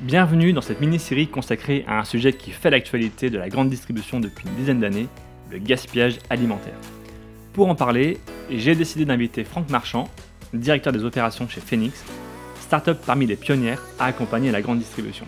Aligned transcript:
Bienvenue 0.00 0.54
dans 0.54 0.62
cette 0.62 0.80
mini-série 0.80 1.28
consacrée 1.28 1.84
à 1.86 1.98
un 1.98 2.04
sujet 2.04 2.32
qui 2.32 2.52
fait 2.52 2.70
l'actualité 2.70 3.28
de 3.28 3.36
la 3.36 3.50
grande 3.50 3.68
distribution 3.68 4.18
depuis 4.18 4.48
une 4.48 4.54
dizaine 4.54 4.80
d'années, 4.80 5.08
le 5.50 5.58
gaspillage 5.58 6.16
alimentaire. 6.30 6.78
Pour 7.52 7.68
en 7.68 7.74
parler, 7.74 8.16
j'ai 8.48 8.74
décidé 8.74 9.04
d'inviter 9.04 9.44
Franck 9.44 9.68
Marchand, 9.68 10.08
directeur 10.54 10.94
des 10.94 11.04
opérations 11.04 11.46
chez 11.50 11.60
Phoenix, 11.60 12.02
start-up 12.62 12.98
parmi 13.04 13.26
les 13.26 13.36
pionnières 13.36 13.82
à 13.98 14.06
accompagner 14.06 14.50
la 14.50 14.62
grande 14.62 14.78
distribution. 14.78 15.26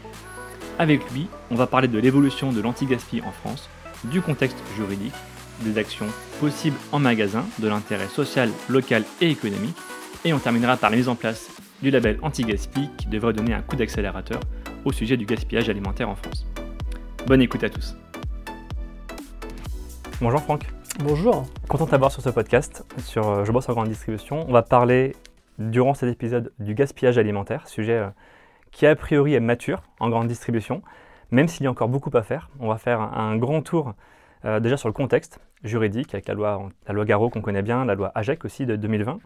Avec 0.78 1.02
lui, 1.10 1.26
on 1.50 1.54
va 1.54 1.66
parler 1.66 1.88
de 1.88 1.98
l'évolution 1.98 2.50
de 2.50 2.62
l'anti-gaspi 2.62 3.20
en 3.26 3.32
France, 3.32 3.68
du 4.04 4.22
contexte 4.22 4.56
juridique, 4.74 5.12
des 5.60 5.76
actions 5.76 6.08
possibles 6.40 6.78
en 6.92 6.98
magasin, 6.98 7.44
de 7.58 7.68
l'intérêt 7.68 8.08
social, 8.08 8.48
local 8.70 9.04
et 9.20 9.28
économique, 9.28 9.76
et 10.24 10.32
on 10.32 10.38
terminera 10.38 10.78
par 10.78 10.88
la 10.88 10.96
mise 10.96 11.10
en 11.10 11.14
place 11.14 11.50
du 11.82 11.90
label 11.90 12.18
anti-gaspi 12.22 12.88
qui 12.96 13.08
devrait 13.08 13.34
donner 13.34 13.52
un 13.52 13.60
coup 13.60 13.76
d'accélérateur 13.76 14.40
au 14.84 14.92
sujet 14.92 15.16
du 15.16 15.26
gaspillage 15.26 15.68
alimentaire 15.68 16.08
en 16.08 16.16
France. 16.16 16.46
Bonne 17.26 17.40
écoute 17.40 17.64
à 17.64 17.70
tous. 17.70 17.96
Bonjour 20.20 20.40
Franck. 20.40 20.62
Bonjour. 21.00 21.46
Content 21.68 21.86
de 21.86 21.90
t'avoir 21.90 22.12
sur 22.12 22.22
ce 22.22 22.28
podcast, 22.28 22.84
sur 22.98 23.28
euh, 23.28 23.44
Je 23.44 23.52
bosse 23.52 23.68
en 23.68 23.72
grande 23.72 23.88
distribution. 23.88 24.44
On 24.48 24.52
va 24.52 24.62
parler 24.62 25.16
durant 25.58 25.94
cet 25.94 26.12
épisode 26.12 26.52
du 26.58 26.74
gaspillage 26.74 27.18
alimentaire, 27.18 27.66
sujet 27.66 27.98
euh, 27.98 28.08
qui 28.70 28.86
a 28.86 28.94
priori 28.94 29.34
est 29.34 29.40
mature 29.40 29.82
en 30.00 30.10
grande 30.10 30.28
distribution, 30.28 30.82
même 31.30 31.48
s'il 31.48 31.64
y 31.64 31.66
a 31.66 31.70
encore 31.70 31.88
beaucoup 31.88 32.10
à 32.16 32.22
faire. 32.22 32.50
On 32.60 32.68
va 32.68 32.78
faire 32.78 33.00
un 33.00 33.36
grand 33.36 33.62
tour 33.62 33.94
euh, 34.44 34.60
déjà 34.60 34.76
sur 34.76 34.88
le 34.88 34.92
contexte 34.92 35.40
juridique 35.64 36.14
avec 36.14 36.28
la 36.28 36.34
loi, 36.34 36.68
la 36.86 36.94
loi 36.94 37.04
Garot 37.04 37.30
qu'on 37.30 37.40
connaît 37.40 37.62
bien, 37.62 37.84
la 37.84 37.94
loi 37.94 38.12
AGEC 38.14 38.44
aussi 38.44 38.66
de 38.66 38.76
2020. 38.76 39.18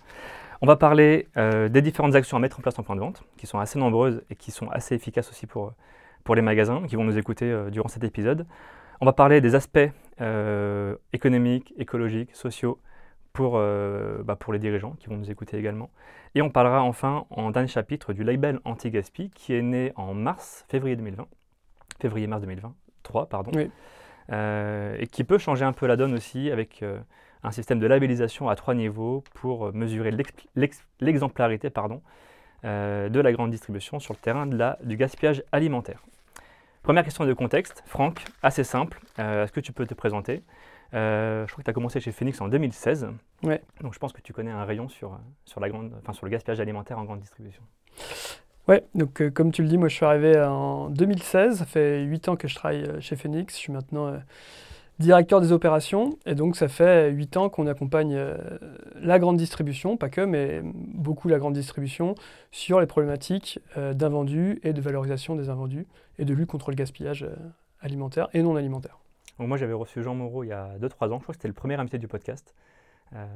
On 0.62 0.66
va 0.66 0.76
parler 0.76 1.28
euh, 1.36 1.68
des 1.68 1.82
différentes 1.82 2.14
actions 2.14 2.36
à 2.36 2.40
mettre 2.40 2.58
en 2.58 2.62
place 2.62 2.78
en 2.78 2.82
point 2.82 2.96
de 2.96 3.00
vente, 3.00 3.22
qui 3.36 3.46
sont 3.46 3.58
assez 3.58 3.78
nombreuses 3.78 4.22
et 4.30 4.36
qui 4.36 4.50
sont 4.50 4.68
assez 4.70 4.94
efficaces 4.94 5.28
aussi 5.28 5.46
pour, 5.46 5.74
pour 6.24 6.34
les 6.34 6.42
magasins 6.42 6.82
qui 6.86 6.96
vont 6.96 7.04
nous 7.04 7.18
écouter 7.18 7.50
euh, 7.50 7.70
durant 7.70 7.88
cet 7.88 8.04
épisode. 8.04 8.46
On 9.00 9.04
va 9.04 9.12
parler 9.12 9.42
des 9.42 9.54
aspects 9.54 9.78
euh, 10.20 10.96
économiques, 11.12 11.74
écologiques, 11.76 12.34
sociaux 12.34 12.80
pour, 13.34 13.60
bah, 14.24 14.34
pour 14.34 14.54
les 14.54 14.58
dirigeants 14.58 14.94
qui 14.98 15.08
vont 15.08 15.18
nous 15.18 15.30
écouter 15.30 15.58
également. 15.58 15.90
Et 16.34 16.40
on 16.40 16.48
parlera 16.48 16.82
enfin 16.82 17.26
en 17.28 17.50
dernier 17.50 17.68
chapitre 17.68 18.14
du 18.14 18.24
label 18.24 18.60
anti-gaspi 18.64 19.28
qui 19.28 19.52
est 19.52 19.60
né 19.60 19.92
en 19.96 20.14
mars, 20.14 20.64
février 20.70 20.96
2020, 20.96 21.26
février-mars 22.00 22.40
2023, 22.40 23.28
pardon. 23.28 23.50
et 24.30 25.06
qui 25.08 25.24
peut 25.24 25.36
changer 25.36 25.66
un 25.66 25.74
peu 25.74 25.86
la 25.86 25.96
donne 25.96 26.14
aussi 26.14 26.50
avec 26.50 26.82
un 27.46 27.52
système 27.52 27.78
de 27.78 27.86
labellisation 27.86 28.48
à 28.48 28.56
trois 28.56 28.74
niveaux 28.74 29.22
pour 29.34 29.72
mesurer 29.72 30.10
l'exemplarité 31.00 31.70
euh, 32.64 33.08
de 33.08 33.20
la 33.20 33.32
grande 33.32 33.50
distribution 33.50 34.00
sur 34.00 34.14
le 34.14 34.18
terrain 34.18 34.46
de 34.46 34.56
la, 34.56 34.78
du 34.82 34.96
gaspillage 34.96 35.44
alimentaire. 35.52 36.02
Première 36.82 37.04
question 37.04 37.24
de 37.24 37.32
contexte, 37.32 37.84
Franck, 37.86 38.24
assez 38.42 38.64
simple. 38.64 38.98
Euh, 39.20 39.44
est-ce 39.44 39.52
que 39.52 39.60
tu 39.60 39.72
peux 39.72 39.86
te 39.86 39.94
présenter? 39.94 40.42
Euh, 40.94 41.46
Je 41.46 41.52
crois 41.52 41.62
que 41.62 41.66
tu 41.66 41.70
as 41.70 41.74
commencé 41.74 42.00
chez 42.00 42.10
Phoenix 42.10 42.40
en 42.40 42.48
2016. 42.48 43.08
Ouais. 43.44 43.62
Donc 43.80 43.94
je 43.94 43.98
pense 44.00 44.12
que 44.12 44.20
tu 44.20 44.32
connais 44.32 44.50
un 44.50 44.64
rayon 44.64 44.88
sur, 44.88 45.18
sur, 45.44 45.60
la 45.60 45.68
grande, 45.68 45.92
enfin, 46.00 46.12
sur 46.12 46.26
le 46.26 46.32
gaspillage 46.32 46.58
alimentaire 46.58 46.98
en 46.98 47.04
grande 47.04 47.20
distribution. 47.20 47.62
Ouais, 48.66 48.82
donc 48.96 49.22
comme 49.30 49.52
tu 49.52 49.62
le 49.62 49.68
dis, 49.68 49.78
moi 49.78 49.86
je 49.86 49.94
suis 49.94 50.04
arrivé 50.04 50.40
en 50.40 50.90
2016. 50.90 51.58
Ça 51.58 51.64
fait 51.64 52.02
8 52.02 52.28
ans 52.28 52.36
que 52.36 52.48
je 52.48 52.56
travaille 52.56 53.00
chez 53.00 53.14
Phoenix. 53.14 53.54
Je 53.54 53.58
suis 53.60 53.72
maintenant 53.72 54.20
directeur 54.98 55.40
des 55.40 55.52
opérations. 55.52 56.18
Et 56.26 56.34
donc, 56.34 56.56
ça 56.56 56.68
fait 56.68 57.10
8 57.10 57.36
ans 57.36 57.48
qu'on 57.48 57.66
accompagne 57.66 58.14
euh, 58.14 58.36
la 59.00 59.18
grande 59.18 59.36
distribution, 59.36 59.96
pas 59.96 60.08
que, 60.08 60.20
mais 60.20 60.60
beaucoup 60.64 61.28
la 61.28 61.38
grande 61.38 61.54
distribution, 61.54 62.14
sur 62.50 62.80
les 62.80 62.86
problématiques 62.86 63.60
euh, 63.76 63.94
d'invendus 63.94 64.60
et 64.62 64.72
de 64.72 64.80
valorisation 64.80 65.36
des 65.36 65.48
invendus 65.48 65.86
et 66.18 66.24
de 66.24 66.34
lutte 66.34 66.48
contre 66.48 66.70
le 66.70 66.76
gaspillage 66.76 67.24
euh, 67.24 67.34
alimentaire 67.80 68.28
et 68.32 68.42
non 68.42 68.56
alimentaire. 68.56 68.98
Donc 69.38 69.48
moi, 69.48 69.58
j'avais 69.58 69.74
reçu 69.74 70.02
Jean 70.02 70.14
Moreau 70.14 70.44
il 70.44 70.48
y 70.48 70.52
a 70.52 70.78
2-3 70.78 71.10
ans. 71.10 71.18
Je 71.18 71.22
crois 71.22 71.26
que 71.26 71.32
c'était 71.34 71.48
le 71.48 71.54
premier 71.54 71.74
invité 71.74 71.98
du 71.98 72.08
podcast. 72.08 72.54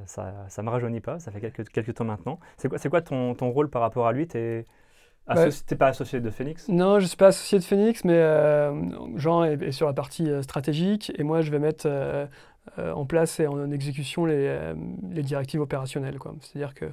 ça 0.06 0.46
ne 0.56 0.62
me 0.62 0.70
rajeunit 0.70 1.00
pas, 1.00 1.18
ça 1.18 1.30
fait 1.30 1.40
quelques, 1.40 1.68
quelques 1.68 1.94
temps 1.94 2.04
maintenant. 2.04 2.40
C'est 2.56 2.68
quoi, 2.68 2.78
quoi 2.78 3.02
ton, 3.02 3.34
ton, 3.34 3.50
rôle 3.50 3.68
par 3.68 3.82
rapport 3.82 4.06
à 4.06 4.12
lui? 4.12 4.26
Ah, 5.30 5.48
tu 5.48 5.56
n'es 5.70 5.76
pas 5.76 5.88
associé 5.88 6.20
de 6.20 6.30
Phoenix? 6.30 6.68
Non, 6.68 6.98
je 6.98 7.04
ne 7.04 7.08
suis 7.08 7.16
pas 7.16 7.28
associé 7.28 7.58
de 7.58 7.64
Phoenix, 7.64 8.04
mais 8.04 8.16
euh, 8.16 8.72
Jean 9.16 9.44
est, 9.44 9.70
sur 9.70 9.86
la 9.86 9.92
partie 9.92 10.28
euh, 10.28 10.42
stratégique 10.42 11.12
et 11.16 11.22
moi 11.22 11.40
je 11.40 11.50
vais 11.50 11.60
mettre 11.60 11.86
euh, 11.86 12.26
en 12.76 13.06
place 13.06 13.38
et 13.38 13.46
en, 13.46 13.70
exécution 13.70 14.26
les, 14.26 14.72
directives 15.22 15.60
opérationnelles. 15.60 16.18
C'est-à-dire 16.40 16.74
que 16.74 16.86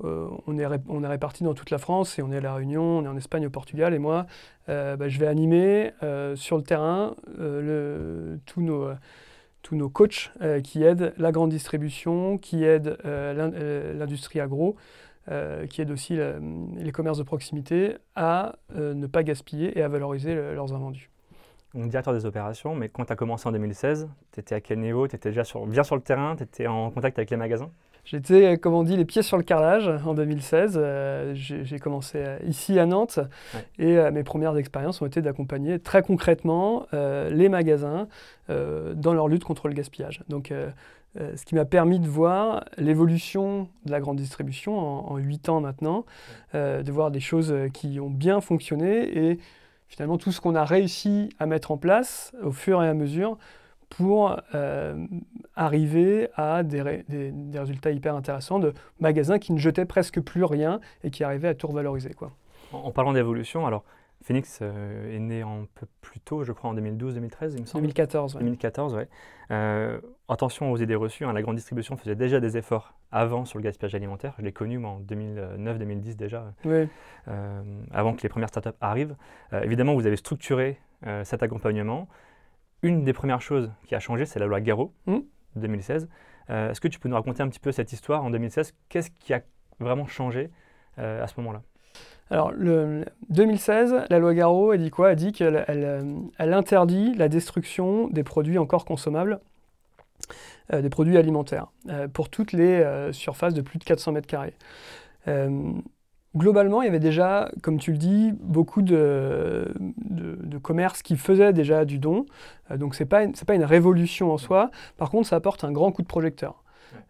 on, 0.00 0.58
est 0.58 0.66
on 0.88 1.04
est 1.04 1.06
répartis 1.06 1.44
dans 1.44 1.54
toute 1.54 1.70
la 1.70 1.78
France 1.78 2.18
et 2.18 2.22
on 2.22 2.32
est 2.32 2.38
à 2.38 2.40
La 2.40 2.54
Réunion, 2.54 2.82
on 2.82 3.04
est 3.04 3.08
en 3.08 3.16
Espagne, 3.16 3.46
au 3.46 3.50
Portugal 3.50 3.94
et 3.94 4.00
moi 4.00 4.26
bah, 4.66 5.08
je 5.08 5.18
vais 5.20 5.28
animer 5.28 5.92
sur 6.34 6.56
le 6.56 6.62
terrain 6.62 7.14
le, 7.38 8.40
tous 8.44 8.60
nos 8.60 8.88
tous 9.62 9.76
nos 9.76 9.88
coachs 9.88 10.32
qui 10.64 10.82
aident 10.82 11.14
la 11.16 11.30
grande 11.30 11.50
distribution, 11.50 12.38
qui 12.38 12.64
aident 12.64 12.98
l'industrie 13.04 14.40
agro 14.40 14.76
euh, 15.30 15.66
qui 15.66 15.80
aide 15.80 15.90
aussi 15.90 16.18
les 16.76 16.92
commerces 16.92 17.16
de 17.16 17.22
proximité 17.22 17.96
à 18.14 18.56
euh, 18.76 18.92
ne 18.92 19.06
pas 19.06 19.22
gaspiller 19.22 19.78
et 19.78 19.82
à 19.82 19.88
valoriser 19.88 20.34
leurs 20.34 20.74
invendus. 20.74 21.10
Donc, 21.72 21.88
directeur 21.88 22.12
des 22.12 22.26
opérations, 22.26 22.74
mais 22.74 22.90
quand 22.90 23.06
tu 23.06 23.12
as 23.12 23.16
commencé 23.16 23.48
en 23.48 23.52
2016, 23.52 24.08
tu 24.32 24.40
étais 24.40 24.54
à 24.54 24.60
quel 24.60 24.80
niveau? 24.80 25.08
Tu 25.08 25.16
étais 25.16 25.30
déjà 25.30 25.42
sur, 25.42 25.66
bien 25.66 25.82
sur 25.82 25.96
le 25.96 26.02
terrain? 26.02 26.36
Tu 26.36 26.42
étais 26.42 26.66
en 26.66 26.90
contact 26.90 27.18
avec 27.18 27.30
les 27.30 27.38
magasins? 27.38 27.70
J'étais, 28.04 28.58
comme 28.58 28.74
on 28.74 28.82
dit, 28.82 28.98
les 28.98 29.06
pieds 29.06 29.22
sur 29.22 29.38
le 29.38 29.42
carrelage 29.42 29.88
en 30.04 30.12
2016. 30.12 30.74
Euh, 30.76 31.32
j'ai 31.34 31.78
commencé 31.78 32.22
ici 32.46 32.78
à 32.78 32.84
Nantes 32.84 33.18
et 33.78 33.96
mes 34.10 34.24
premières 34.24 34.58
expériences 34.58 35.00
ont 35.00 35.06
été 35.06 35.22
d'accompagner 35.22 35.78
très 35.78 36.02
concrètement 36.02 36.86
les 36.92 37.48
magasins 37.48 38.08
dans 38.50 39.14
leur 39.14 39.26
lutte 39.28 39.44
contre 39.44 39.68
le 39.68 39.74
gaspillage. 39.74 40.20
Donc 40.28 40.52
euh, 41.20 41.36
ce 41.36 41.44
qui 41.44 41.54
m'a 41.54 41.64
permis 41.64 42.00
de 42.00 42.08
voir 42.08 42.64
l'évolution 42.76 43.68
de 43.84 43.92
la 43.92 44.00
grande 44.00 44.16
distribution 44.16 44.76
en, 44.76 45.16
huit 45.16 45.48
ans 45.48 45.60
maintenant, 45.60 46.04
euh, 46.54 46.82
de 46.82 46.90
voir 46.90 47.12
des 47.12 47.20
choses 47.20 47.52
euh, 47.52 47.68
qui 47.68 48.00
ont 48.00 48.10
bien 48.10 48.40
fonctionné 48.40 49.30
et 49.30 49.38
finalement 49.86 50.18
tout 50.18 50.32
ce 50.32 50.40
qu'on 50.40 50.56
a 50.56 50.64
réussi 50.64 51.28
à 51.38 51.46
mettre 51.46 51.70
en 51.70 51.76
place 51.76 52.34
au 52.42 52.50
fur 52.50 52.82
et 52.82 52.88
à 52.88 52.94
mesure 52.94 53.38
pour 53.90 54.36
arriver 55.54 56.28
à 56.34 56.64
des, 56.64 57.04
des, 57.08 57.58
résultats 57.60 57.92
hyper 57.92 58.16
intéressants 58.16 58.58
de 58.58 58.74
magasins 58.98 59.38
qui 59.38 59.52
ne 59.52 59.58
jetaient 59.58 59.84
presque 59.84 60.20
plus 60.20 60.42
rien 60.42 60.80
et 61.04 61.10
qui 61.10 61.22
arrivaient 61.22 61.48
à 61.48 61.54
tout 61.54 61.68
revaloriser. 61.68 62.12
Quoi. 62.12 62.32
En, 62.72 62.78
en 62.78 62.90
parlant 62.90 63.12
d'évolution, 63.12 63.66
alors 63.68 63.84
Phoenix 64.24 64.60
euh, 64.62 65.14
est 65.14 65.18
né 65.18 65.42
un 65.42 65.66
peu 65.74 65.86
plus 66.00 66.18
tôt, 66.18 66.44
je 66.44 66.52
crois 66.52 66.70
en 66.70 66.74
2012-2013, 66.74 67.56
il 67.56 67.60
me 67.60 67.66
semble. 67.66 67.82
2014, 67.82 68.38
2014, 68.38 68.94
oui. 68.94 69.02
Euh, 69.50 70.00
attention 70.30 70.72
aux 70.72 70.78
idées 70.78 70.94
reçues, 70.94 71.26
hein, 71.26 71.34
la 71.34 71.42
grande 71.42 71.56
distribution 71.56 71.98
faisait 71.98 72.14
déjà 72.14 72.40
des 72.40 72.56
efforts 72.56 72.94
avant 73.12 73.44
sur 73.44 73.58
le 73.58 73.64
gaspillage 73.64 73.94
alimentaire. 73.94 74.34
Je 74.38 74.44
l'ai 74.44 74.52
connu 74.52 74.78
moi, 74.78 74.92
en 74.92 75.00
2009-2010 75.00 76.16
déjà, 76.16 76.54
oui. 76.64 76.88
Euh, 77.28 77.62
avant 77.92 78.14
que 78.14 78.22
les 78.22 78.30
premières 78.30 78.48
startups 78.48 78.70
arrivent. 78.80 79.14
évidemment, 79.52 79.94
vous 79.94 80.06
avez 80.06 80.16
structuré 80.16 80.80
cet 81.22 81.42
accompagnement. 81.42 82.08
Une 82.80 83.04
des 83.04 83.12
premières 83.12 83.42
choses 83.42 83.70
qui 83.86 83.94
a 83.94 84.00
changé, 84.00 84.24
c'est 84.24 84.38
la 84.38 84.46
loi 84.46 84.62
Garot 84.62 84.94
de 85.06 85.22
2016. 85.56 86.08
Est-ce 86.48 86.80
que 86.80 86.88
tu 86.88 86.98
peux 86.98 87.10
nous 87.10 87.14
raconter 87.14 87.42
un 87.42 87.48
petit 87.48 87.60
peu 87.60 87.72
cette 87.72 87.92
histoire 87.92 88.24
en 88.24 88.30
2016 88.30 88.72
Qu'est-ce 88.88 89.10
qui 89.10 89.34
a 89.34 89.42
vraiment 89.80 90.06
changé 90.06 90.50
à 90.96 91.26
ce 91.26 91.34
moment-là? 91.40 91.62
Alors, 92.30 92.52
le 92.52 93.04
2016, 93.28 94.06
la 94.08 94.18
loi 94.18 94.34
Garot, 94.34 94.72
elle 94.72 94.82
dit 94.82 94.90
quoi? 94.90 95.12
Elle 95.12 95.16
dit 95.16 95.32
qu'elle 95.32 95.64
elle, 95.68 96.52
interdit 96.54 97.14
la 97.14 97.28
destruction 97.28 98.08
des 98.08 98.24
produits 98.24 98.58
encore 98.58 98.84
consommables, 98.84 99.40
euh, 100.72 100.80
des 100.80 100.88
produits 100.88 101.18
alimentaires, 101.18 101.66
euh, 101.90 102.08
pour 102.08 102.30
toutes 102.30 102.52
les 102.52 102.80
euh, 102.80 103.12
surfaces 103.12 103.52
de 103.52 103.60
plus 103.60 103.78
de 103.78 103.84
400 103.84 104.12
mètres 104.12 104.26
carrés. 104.26 104.54
globalement, 106.34 106.82
il 106.82 106.86
y 106.86 106.88
avait 106.88 106.98
déjà, 106.98 107.50
comme 107.62 107.78
tu 107.78 107.92
le 107.92 107.98
dis, 107.98 108.32
beaucoup 108.40 108.82
de, 108.82 109.72
commerces 110.62 111.02
qui 111.02 111.16
faisaient 111.16 111.52
déjà 111.52 111.84
du 111.84 111.98
don. 111.98 112.24
donc, 112.74 112.94
ce 112.94 113.02
n'est 113.02 113.06
pas 113.06 113.54
une 113.54 113.64
révolution 113.64 114.32
en 114.32 114.38
soi. 114.38 114.70
Par 114.96 115.10
contre, 115.10 115.28
ça 115.28 115.36
apporte 115.36 115.62
un 115.62 115.72
grand 115.72 115.92
coup 115.92 116.02
de 116.02 116.06
projecteur. 116.06 116.63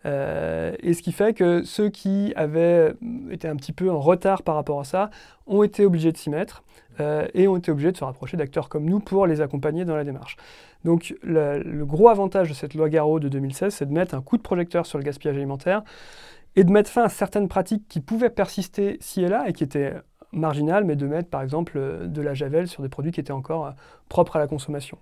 Euh, 0.06 0.74
et 0.80 0.94
ce 0.94 1.02
qui 1.02 1.12
fait 1.12 1.34
que 1.34 1.62
ceux 1.62 1.88
qui 1.88 2.32
avaient 2.36 2.92
été 3.30 3.48
un 3.48 3.56
petit 3.56 3.72
peu 3.72 3.90
en 3.90 4.00
retard 4.00 4.42
par 4.42 4.54
rapport 4.54 4.80
à 4.80 4.84
ça 4.84 5.10
ont 5.46 5.62
été 5.62 5.84
obligés 5.84 6.12
de 6.12 6.16
s'y 6.16 6.30
mettre 6.30 6.62
euh, 7.00 7.26
et 7.34 7.48
ont 7.48 7.56
été 7.56 7.70
obligés 7.70 7.92
de 7.92 7.96
se 7.96 8.04
rapprocher 8.04 8.36
d'acteurs 8.36 8.68
comme 8.68 8.84
nous 8.84 9.00
pour 9.00 9.26
les 9.26 9.40
accompagner 9.40 9.84
dans 9.84 9.96
la 9.96 10.04
démarche. 10.04 10.36
Donc 10.84 11.14
le, 11.22 11.84
gros 11.84 12.08
avantage 12.08 12.48
de 12.48 12.54
cette 12.54 12.74
loi 12.74 12.88
Garot 12.88 13.18
de 13.18 13.28
2016, 13.28 13.74
c'est 13.74 13.86
de 13.86 13.92
mettre 13.92 14.14
un 14.14 14.20
coup 14.20 14.36
de 14.36 14.42
projecteur 14.42 14.84
sur 14.86 14.98
le 14.98 15.04
gaspillage 15.04 15.36
alimentaire 15.36 15.82
et 16.56 16.64
de 16.64 16.70
mettre 16.70 16.90
fin 16.90 17.04
à 17.04 17.08
certaines 17.08 17.48
pratiques 17.48 17.88
qui 17.88 18.00
pouvaient 18.00 18.30
persister 18.30 18.98
ci 19.00 19.22
et 19.22 19.28
là 19.28 19.48
et 19.48 19.52
qui 19.52 19.64
étaient 19.64 19.94
marginales, 20.32 20.84
mais 20.84 20.96
de 20.96 21.06
mettre 21.06 21.30
par 21.30 21.42
exemple 21.42 21.78
de 22.06 22.22
la 22.22 22.34
javel 22.34 22.68
sur 22.68 22.82
des 22.82 22.88
produits 22.88 23.12
qui 23.12 23.20
étaient 23.20 23.32
encore 23.32 23.72
propres 24.08 24.36
à 24.36 24.38
la 24.38 24.46
consommation. 24.46 24.98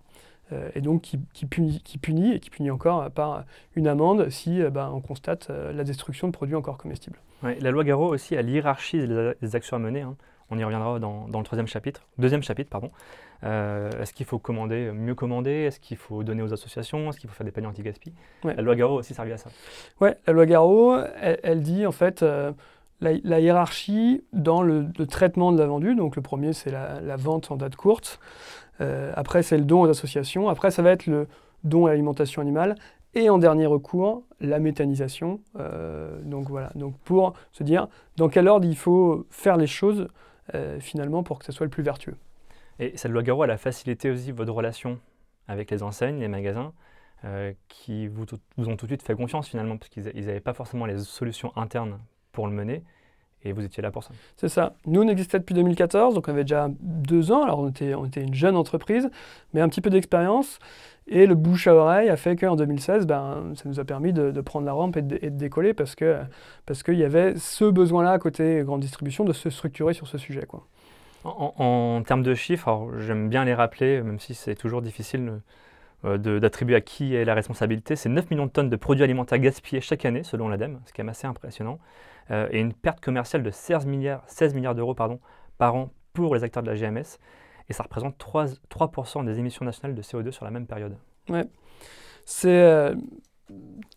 Euh, 0.53 0.71
et 0.75 0.81
donc 0.81 1.03
qui, 1.03 1.47
punit, 1.47 1.81
qui, 1.83 1.99
punit, 1.99 2.35
et 2.35 2.41
qui 2.41 2.51
punit 2.51 2.71
encore 2.71 3.11
par 3.11 3.45
une 3.75 3.89
amende 3.89 4.29
si 4.31 4.63
euh, 4.63 4.71
ben, 4.71 4.91
on 4.93 5.01
constate 5.01 5.49
euh, 5.51 5.73
la 5.73 5.85
destruction 5.85 6.29
de 6.29 6.33
produits 6.33 6.57
encore 6.57 6.79
comestibles. 6.79 7.19
la 7.43 7.71
loi 7.71 7.85
Garot 7.85 8.13
aussi, 8.13 8.35
elle 8.35 8.49
hiérarchise 8.49 9.05
les, 9.41 9.57
actions 9.57 9.77
à 9.77 9.81
mener. 9.81 10.03
Hein. 10.03 10.17
On 10.51 10.59
y 10.59 10.65
reviendra 10.65 10.99
dans, 10.99 11.27
le 11.27 11.45
troisième 11.45 11.67
chapitre, 11.67 12.07
deuxième 12.19 12.43
chapitre, 12.43 12.69
pardon. 12.69 12.91
Euh, 13.45 13.91
est-ce 14.03 14.13
qu'il 14.13 14.27
faut 14.27 14.39
commander, 14.39 14.93
mieux 14.93 15.15
commander? 15.15 15.51
Est-ce 15.51 15.81
qu'il 15.81 15.97
faut 15.97 16.23
donner 16.23 16.43
aux 16.43 16.53
associations? 16.53 17.09
Est-ce 17.09 17.19
qu'il 17.19 17.31
faut 17.31 17.35
faire 17.35 17.47
des 17.47 17.53
paniers 17.53 17.69
anti-gaspi 17.69 18.13
La 18.45 18.61
loi 18.61 18.77
Garot 18.77 18.99
aussi 18.99 19.15
servi 19.15 19.33
à 19.33 19.39
ça. 19.39 19.49
Oui, 20.01 20.11
la 20.27 20.33
loi 20.35 20.45
Garot, 20.45 20.99
elle, 21.17 21.63
dit 21.63 21.87
en 21.87 21.93
fait 21.93 22.23
euh, 22.23 22.53
la, 23.01 23.41
hiérarchie 23.41 24.25
dans 24.33 24.63
le, 24.63 24.93
traitement 25.09 25.53
de 25.53 25.59
la 25.59 25.67
vendue. 25.67 25.95
Donc 25.95 26.17
le 26.17 26.23
premier, 26.23 26.53
c'est 26.53 26.71
la, 26.71 27.17
vente 27.17 27.51
en 27.51 27.57
date 27.57 27.77
courte. 27.77 28.21
Euh, 28.81 29.13
après, 29.17 29.43
c'est 29.43 29.59
le 29.59 29.65
don 29.65 29.83
aux 29.83 29.89
associations. 29.89 30.49
Après, 30.49 30.71
ça 30.71 30.83
va 30.83 30.91
être 30.91 31.07
le 31.07 31.29
don 31.65 31.87
à 31.87 31.91
l'alimentation 31.91 32.43
animale. 32.43 32.77
Et 33.15 33.29
en 33.29 33.39
dernier 33.39 33.67
recours, 33.67 34.23
la 34.41 34.59
méthanisation. 34.59 35.41
donc 36.25 36.49
voilà, 36.49 36.71
donc 36.75 36.97
pour 37.05 37.35
se 37.53 37.63
dire 37.63 37.89
dans 38.17 38.31
quel 38.31 38.49
ordre 38.49 38.67
il 38.67 38.75
faut 38.75 39.27
faire 39.29 39.59
les 39.59 39.67
choses 39.67 40.09
finalement 40.81 41.23
pour 41.23 41.39
que 41.39 41.45
ce 41.45 41.53
soit 41.53 41.67
le 41.67 41.71
plus 41.71 41.83
vertueux. 41.83 42.17
Et 42.79 42.97
cette 42.97 43.11
loi 43.11 43.23
Garot, 43.23 43.45
elle 43.45 43.51
a 43.51 43.59
facilité 43.59 44.11
aussi 44.11 44.33
votre 44.33 44.53
relation 44.53 44.99
avec 45.47 45.71
les 45.71 45.83
enseignes, 45.83 46.19
les 46.19 46.29
magasins, 46.29 46.73
euh, 47.25 47.53
qui 47.69 48.09
vous, 48.09 48.25
vous, 48.57 48.69
ont 48.69 48.77
tout 48.77 48.87
de 48.87 48.91
suite 48.91 49.03
fait 49.03 49.15
confiance 49.15 49.49
finalement, 49.49 49.77
parce 49.77 49.89
qu'ils 49.89 50.05
n'avaient 50.05 50.41
pas 50.41 50.55
forcément 50.55 50.87
les 50.87 50.99
solutions 50.99 51.53
internes 51.57 51.99
pour 52.33 52.47
le 52.47 52.53
mener. 52.53 52.83
Et 53.45 53.53
vous 53.53 53.65
étiez 53.65 53.83
là 53.83 53.91
pour 53.91 54.05
ça. 54.05 54.11
C'est 54.37 54.49
ça. 54.49 54.75
Nous, 54.87 55.03
on 55.03 55.09
existait 55.09 55.39
depuis 55.39 55.55
2014, 55.55 56.15
donc 56.15 56.29
on 56.29 56.33
avait 56.33 56.45
déjà 56.45 56.69
deux 56.81 57.33
ans. 57.33 57.43
Alors, 57.43 57.59
on 57.61 57.69
était, 57.69 57.95
on 57.95 58.05
était 58.05 58.23
une 58.23 58.35
jeune 58.35 58.57
entreprise, 58.57 59.11
mais 59.53 59.61
un 59.61 59.69
petit 59.69 59.81
peu 59.81 59.91
d'expérience. 59.91 60.59
Et 61.09 61.27
le 61.27 61.35
bouche 61.35 61.67
à 61.67 61.75
oreille 61.75 62.09
a 62.09 62.17
fait 62.17 62.37
qu'en 62.37 62.55
2016, 62.55 63.07
ben, 63.07 63.53
ça 63.57 63.69
nous 63.69 63.81
a 63.81 63.85
permis 63.85 64.13
de, 64.13 64.41
prendre 64.41 64.67
la 64.67 64.73
rampe 64.73 64.97
et 64.97 65.03
de, 65.03 65.29
décoller 65.31 65.75
parce 65.75 65.97
qu'il 65.97 66.29
parce 66.65 66.83
qu'il 66.85 66.95
y 66.95 67.05
avait 67.05 67.35
ce 67.37 67.65
besoin-là, 67.65 68.19
côté 68.19 68.63
grande 68.65 68.81
distribution, 68.81 69.25
de 69.25 69.33
se 69.33 69.51
structurer 69.51 69.95
sur 69.95 70.07
ce 70.07 70.17
sujet. 70.19 70.47
Quoi. 70.47 70.67
En, 71.25 72.03
termes 72.05 72.23
de 72.23 72.35
chiffres, 72.35 72.89
j'aime 72.99 73.29
bien 73.29 73.45
les 73.45 73.55
rappeler, 73.55 74.03
même 74.03 74.21
si 74.21 74.35
c'est 74.35 74.55
toujours 74.55 74.83
difficile 74.83 75.41
d'attribuer 76.05 76.75
à 76.75 76.81
qui 76.81 77.15
est 77.15 77.25
la 77.25 77.35
responsabilité. 77.35 77.97
C'est 77.97 78.09
9 78.09 78.31
millions 78.31 78.47
de 78.47 78.51
tonnes 78.51 78.71
de 78.71 78.77
produits 78.77 79.05
alimentaires 79.05 79.39
gaspillés 79.39 79.81
chaque 79.81 80.05
année, 80.05 80.23
selon 80.23 80.49
l'ADEME, 80.49 80.81
ce 80.85 80.93
qui 80.93 81.01
est 81.01 81.09
assez 81.09 81.27
impressionnant, 81.27 81.79
euh, 82.31 82.49
et 82.51 82.61
une 82.61 82.73
perte 82.73 83.01
commerciale 83.01 83.43
de 83.43 83.51
16 83.51 83.87
milliards, 83.87 84.23
16 84.27 84.55
milliards 84.55 84.75
d'euros 84.75 84.95
par 84.95 85.75
an 85.75 85.91
pour 86.13 86.35
les 86.35 86.45
acteurs 86.45 86.63
de 86.63 86.71
la 86.71 86.77
GMS, 86.77 87.19
et 87.69 87.73
ça 87.73 87.85
représente 87.85 88.19
3, 88.19 88.47
3% 88.69 89.25
des 89.25 89.39
émissions 89.39 89.65
nationales 89.65 89.95
de 89.95 90.03
CO2 90.03 90.33
sur 90.33 90.45
la 90.45 90.51
même 90.51 90.67
période. 90.67 90.97
Ouais. 91.29 91.47
C'est 92.25 92.49
euh, 92.49 92.95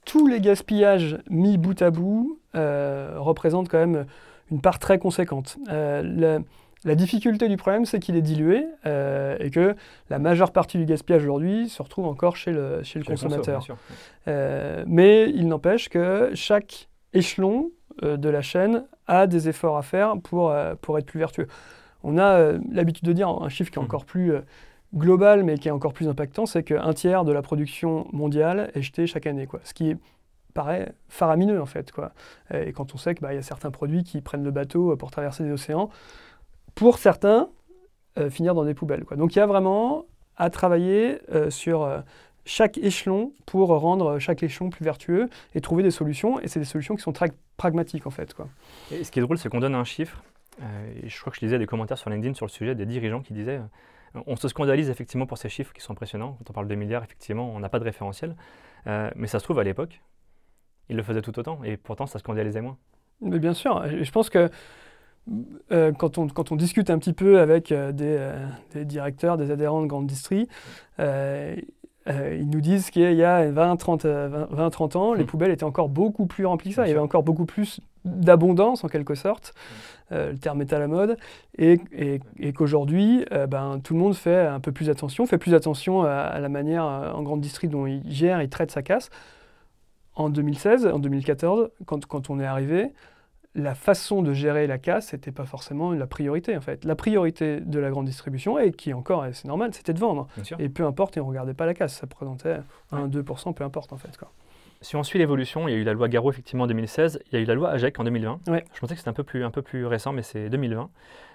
tous 0.05 0.27
les 0.27 0.41
gaspillages 0.41 1.17
mis 1.29 1.57
bout 1.57 1.81
à 1.81 1.89
bout 1.89 2.39
représentent 2.53 3.67
quand 3.67 3.79
même 3.79 4.05
une 4.51 4.61
part 4.61 4.79
très 4.79 4.99
conséquente. 4.99 5.57
La 6.83 6.95
difficulté 6.95 7.47
du 7.49 7.57
problème, 7.57 7.85
c'est 7.85 7.99
qu'il 7.99 8.15
est 8.15 8.21
dilué 8.21 8.65
euh, 8.85 9.37
et 9.39 9.49
que 9.49 9.75
la 10.09 10.19
majeure 10.19 10.51
partie 10.51 10.77
du 10.77 10.85
gaspillage 10.85 11.23
aujourd'hui 11.23 11.67
se 11.67 11.81
retrouve 11.81 12.05
encore 12.05 12.35
chez 12.35 12.51
le, 12.51 12.83
chez 12.83 12.99
le 12.99 13.05
consommateur. 13.05 13.65
Euh, 14.27 14.83
mais 14.87 15.29
il 15.31 15.47
n'empêche 15.47 15.89
que 15.89 16.31
chaque 16.35 16.87
échelon 17.13 17.71
euh, 18.03 18.17
de 18.17 18.29
la 18.29 18.41
chaîne 18.41 18.85
a 19.07 19.25
des 19.25 19.49
efforts 19.49 19.77
à 19.77 19.81
faire 19.81 20.15
pour, 20.21 20.53
pour 20.81 20.97
être 20.99 21.05
plus 21.05 21.19
vertueux. 21.19 21.47
On 22.03 22.19
a 22.19 22.51
l'habitude 22.71 23.05
de 23.05 23.13
dire 23.13 23.29
un 23.29 23.49
chiffre 23.49 23.71
qui 23.71 23.79
est 23.79 23.81
mmh. 23.81 23.85
encore 23.85 24.05
plus 24.05 24.33
global, 24.93 25.43
mais 25.43 25.57
qui 25.57 25.69
est 25.69 25.71
encore 25.71 25.93
plus 25.93 26.07
impactant, 26.07 26.45
c'est 26.45 26.63
qu'un 26.63 26.93
tiers 26.93 27.25
de 27.25 27.31
la 27.31 27.41
production 27.41 28.07
mondiale 28.13 28.69
est 28.75 28.81
jeté 28.83 29.07
chaque 29.07 29.25
année. 29.25 29.47
Quoi. 29.47 29.59
Ce 29.63 29.73
qui 29.73 29.95
paraît 30.53 30.93
faramineux 31.09 31.61
en 31.61 31.65
fait. 31.65 31.91
Quoi. 31.91 32.11
Et 32.53 32.73
quand 32.73 32.93
on 32.93 32.97
sait 32.97 33.15
qu'il 33.15 33.23
bah, 33.23 33.33
y 33.33 33.37
a 33.37 33.41
certains 33.41 33.71
produits 33.71 34.03
qui 34.03 34.21
prennent 34.21 34.43
le 34.43 34.51
bateau 34.51 34.95
pour 34.95 35.11
traverser 35.11 35.43
les 35.43 35.51
océans, 35.51 35.89
pour 36.75 36.97
certains, 36.97 37.49
euh, 38.17 38.29
finir 38.29 38.55
dans 38.55 38.63
des 38.63 38.73
poubelles. 38.73 39.03
Quoi. 39.03 39.17
Donc 39.17 39.35
il 39.35 39.39
y 39.39 39.41
a 39.41 39.45
vraiment 39.45 40.05
à 40.37 40.49
travailler 40.49 41.19
euh, 41.33 41.49
sur 41.49 41.83
euh, 41.83 41.99
chaque 42.45 42.77
échelon 42.77 43.33
pour 43.45 43.67
rendre 43.69 44.19
chaque 44.19 44.41
échelon 44.41 44.69
plus 44.69 44.85
vertueux 44.85 45.29
et 45.53 45.59
trouver 45.59 45.83
des 45.83 45.91
solutions. 45.91 46.39
Et 46.39 46.47
c'est 46.47 46.59
des 46.59 46.65
solutions 46.65 46.95
qui 46.95 47.01
sont 47.01 47.11
très 47.11 47.33
pragmatiques 47.57 48.07
en 48.07 48.11
fait. 48.11 48.33
Quoi. 48.33 48.47
Et 48.91 49.03
ce 49.03 49.11
qui 49.11 49.19
est 49.19 49.21
drôle, 49.21 49.37
c'est 49.37 49.49
qu'on 49.49 49.59
donne 49.59 49.75
un 49.75 49.83
chiffre. 49.83 50.23
et 50.61 51.09
je 51.09 51.19
crois 51.19 51.31
que 51.31 51.39
je 51.39 51.45
lisais 51.45 51.59
des 51.59 51.65
commentaires 51.65 51.97
sur 51.97 52.09
LinkedIn 52.09 52.35
sur 52.35 52.45
le 52.45 52.51
sujet 52.51 52.73
des 52.73 52.85
dirigeants 52.85 53.21
qui 53.21 53.33
disaient 53.33 53.59
on 54.27 54.37
se 54.37 54.47
scandalise 54.47 54.89
effectivement 54.89 55.25
pour 55.25 55.37
ces 55.37 55.49
chiffres 55.49 55.73
qui 55.73 55.81
sont 55.81 55.91
impressionnants. 55.91 56.37
Quand 56.37 56.51
on 56.51 56.53
parle 56.53 56.69
de 56.69 56.75
milliards, 56.75 57.03
effectivement, 57.03 57.51
on 57.53 57.59
n'a 57.59 57.67
pas 57.67 57.79
de 57.79 57.83
référentiel. 57.83 58.37
mais 58.85 59.27
ça 59.27 59.39
se 59.39 59.43
trouve, 59.43 59.59
à 59.59 59.65
l'époque, 59.65 60.01
ils 60.87 60.95
le 60.95 61.03
faisaient 61.03 61.21
tout 61.21 61.37
autant. 61.37 61.61
Et 61.65 61.75
pourtant, 61.75 62.05
ça 62.05 62.17
scandalisait 62.19 62.61
moins. 62.61 62.77
Mais 63.19 63.39
bien 63.39 63.53
sûr. 63.53 63.85
Je 63.85 64.09
pense 64.11 64.29
que 64.29 64.49
euh, 65.71 65.91
quand, 65.91 66.17
on, 66.17 66.27
quand 66.27 66.51
on 66.51 66.55
discute 66.55 66.89
un 66.89 66.99
petit 66.99 67.13
peu 67.13 67.39
avec 67.39 67.71
euh, 67.71 67.91
des, 67.91 68.15
euh, 68.19 68.47
des, 68.73 68.85
directeurs, 68.85 69.37
des 69.37 69.49
adhérents 69.49 69.81
de 69.81 69.87
grandes 69.87 70.07
distries, 70.07 70.47
ils 70.99 72.49
nous 72.49 72.61
disent 72.61 72.91
qu'il 72.91 73.13
y 73.13 73.23
a 73.23 73.49
20-30 73.51 74.69
30 74.69 74.95
ans, 74.95 75.13
les 75.13 75.23
mmh. 75.23 75.27
poubelles 75.27 75.51
étaient 75.51 75.63
encore 75.63 75.89
beaucoup 75.89 76.27
plus 76.27 76.45
remplies 76.45 76.69
que 76.69 76.75
ça. 76.75 76.85
Il 76.85 76.89
y 76.89 76.91
avait 76.91 76.99
encore 76.99 77.23
beaucoup 77.23 77.45
plus 77.45 77.81
d'abondance, 78.03 78.83
en 78.83 78.87
quelque 78.87 79.15
sorte. 79.15 79.55
Le 80.11 80.37
terme 80.37 80.61
est 80.61 80.71
à 80.71 80.77
la 80.77 80.87
mode. 80.87 81.17
Et, 81.57 81.79
et, 81.91 82.53
qu'aujourd'hui, 82.53 83.25
ben, 83.49 83.79
tout 83.83 83.95
le 83.95 83.99
monde 83.99 84.13
fait 84.13 84.45
un 84.45 84.59
peu 84.59 84.71
plus 84.71 84.91
attention, 84.91 85.25
fait 85.25 85.39
plus 85.39 85.55
attention 85.55 86.03
à, 86.03 86.39
la 86.39 86.47
manière 86.47 86.85
en 86.85 87.23
grande 87.23 87.41
distrie 87.41 87.67
dont 87.67 87.87
il 87.87 88.03
gère, 88.07 88.39
il 88.43 88.49
traite 88.49 88.69
sa 88.69 88.83
casse. 88.83 89.09
En 90.13 90.29
2016, 90.29 90.85
en 90.85 90.99
2014, 90.99 91.71
quand, 91.87 92.05
quand 92.05 92.29
on 92.29 92.39
est 92.39 92.45
arrivé, 92.45 92.93
la 93.55 93.73
façon 93.73 94.21
de 94.21 94.33
gérer 94.33 94.67
la 94.67 94.77
casse 94.77 95.13
n'était 95.13 95.31
pas 95.31 95.45
forcément 95.45 95.91
la 95.91 96.07
priorité 96.07 96.55
en 96.57 96.61
fait. 96.61 96.83
La 96.83 96.95
priorité 96.95 97.61
de 97.61 97.79
la 97.79 97.89
grande 97.89 98.05
distribution, 98.05 98.59
et 98.59 98.71
qui 98.71 98.93
encore, 98.93 99.25
c'est 99.31 99.47
normal, 99.47 99.73
c'était 99.73 99.93
de 99.93 99.99
vendre. 99.99 100.27
Et 100.59 100.69
peu 100.69 100.85
importe, 100.85 101.17
et 101.17 101.21
on 101.21 101.23
ne 101.25 101.29
regardait 101.29 101.53
pas 101.53 101.65
la 101.65 101.73
casse, 101.73 101.95
ça 101.95 102.01
représentait 102.01 102.57
1-2%, 102.91 103.53
peu 103.53 103.63
importe 103.63 103.93
en 103.93 103.97
fait. 103.97 104.17
Quoi. 104.17 104.29
Si 104.81 104.95
on 104.95 105.03
suit 105.03 105.17
l'évolution, 105.17 105.67
il 105.67 105.71
y 105.71 105.73
a 105.75 105.77
eu 105.77 105.83
la 105.83 105.93
loi 105.93 106.09
Garot 106.09 106.29
effectivement 106.29 106.65
en 106.65 106.67
2016, 106.67 107.19
il 107.27 107.33
y 107.33 107.37
a 107.37 107.39
eu 107.39 107.45
la 107.45 107.55
loi 107.55 107.71
AGEC 107.71 107.97
en 107.99 108.03
2020. 108.03 108.41
Je 108.45 108.79
pensais 108.79 108.93
que 108.93 108.99
c'était 108.99 109.09
un 109.09 109.13
peu 109.13 109.23
plus, 109.23 109.43
un 109.43 109.51
peu 109.51 109.61
plus 109.61 109.85
récent, 109.85 110.11
mais 110.11 110.21
c'est 110.21 110.49
2020. 110.49 110.89